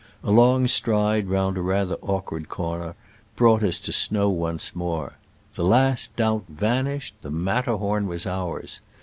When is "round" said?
1.27-1.59